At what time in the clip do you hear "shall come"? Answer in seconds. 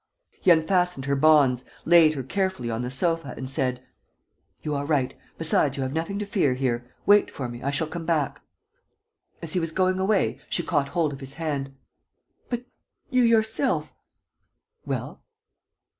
7.69-8.07